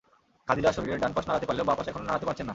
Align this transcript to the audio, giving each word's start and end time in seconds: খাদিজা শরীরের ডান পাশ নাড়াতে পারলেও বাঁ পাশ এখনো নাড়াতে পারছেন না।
খাদিজা 0.47 0.71
শরীরের 0.75 1.01
ডান 1.03 1.11
পাশ 1.15 1.25
নাড়াতে 1.27 1.47
পারলেও 1.47 1.67
বাঁ 1.69 1.77
পাশ 1.79 1.85
এখনো 1.91 2.05
নাড়াতে 2.09 2.25
পারছেন 2.27 2.45
না। 2.45 2.49